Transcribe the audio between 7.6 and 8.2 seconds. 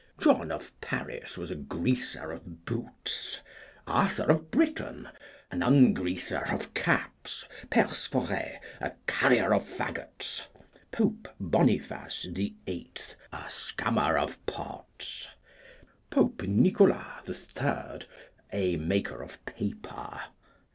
Perce